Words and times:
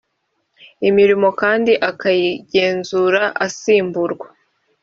imirimo 0.89 1.27
kandi 1.41 1.71
akayigenzura 1.89 3.21
asimburwa 3.45 4.27